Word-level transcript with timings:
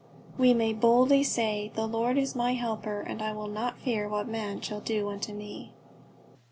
"We 0.35 0.55
may 0.55 0.73
boldly 0.73 1.21
say, 1.21 1.69
The 1.75 1.85
Lord 1.85 2.17
is 2.17 2.35
my 2.35 2.55
helper, 2.55 3.01
and 3.01 3.21
I 3.21 3.33
will 3.33 3.47
not 3.47 3.77
fear 3.77 4.09
what 4.09 4.27
man 4.27 4.59
shall 4.59 4.79
do 4.81 5.09
unto 5.09 5.31
me." 5.31 5.73